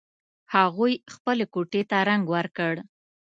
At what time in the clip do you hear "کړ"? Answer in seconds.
2.57-2.73